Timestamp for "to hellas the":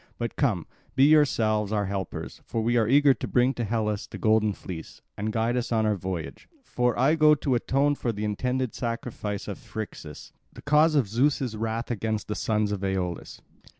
3.53-4.17